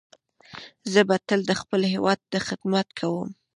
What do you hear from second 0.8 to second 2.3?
زه به تل د خپل هیواد